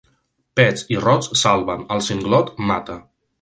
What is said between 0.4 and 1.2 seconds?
Pets i